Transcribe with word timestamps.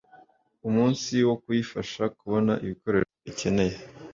umunsi 0.67 1.13
wo 1.27 1.35
kuyifasha 1.43 2.03
kubona 2.17 2.53
ibikoresho 2.63 3.13
ikeneye 3.31 3.75